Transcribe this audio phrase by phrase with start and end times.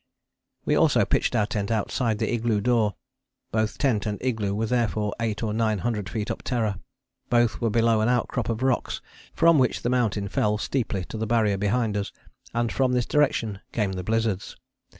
[0.65, 2.95] We also pitched our tent outside the igloo door.
[3.51, 6.79] Both tent and igloo were therefore eight or nine hundred feet up Terror:
[7.29, 8.99] both were below an outcrop of rocks
[9.35, 12.11] from which the mountain fell steeply to the Barrier behind us,
[12.51, 14.57] and from this direction came the blizzards.